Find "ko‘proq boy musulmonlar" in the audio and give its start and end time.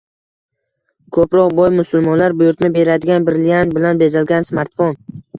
1.17-2.33